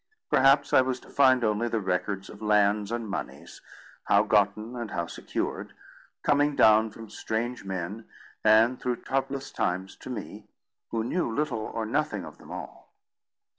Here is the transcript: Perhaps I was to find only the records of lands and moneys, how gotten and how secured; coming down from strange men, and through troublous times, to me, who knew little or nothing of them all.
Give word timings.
Perhaps 0.31 0.73
I 0.73 0.81
was 0.81 0.99
to 1.01 1.11
find 1.11 1.43
only 1.43 1.67
the 1.67 1.79
records 1.79 2.27
of 2.27 2.41
lands 2.41 2.91
and 2.91 3.07
moneys, 3.07 3.61
how 4.05 4.23
gotten 4.23 4.75
and 4.75 4.89
how 4.89 5.05
secured; 5.05 5.73
coming 6.23 6.55
down 6.55 6.89
from 6.89 7.07
strange 7.07 7.63
men, 7.63 8.05
and 8.43 8.81
through 8.81 9.03
troublous 9.03 9.51
times, 9.51 9.95
to 9.97 10.09
me, 10.09 10.47
who 10.89 11.03
knew 11.03 11.31
little 11.31 11.67
or 11.71 11.85
nothing 11.85 12.25
of 12.25 12.39
them 12.39 12.49
all. 12.49 12.89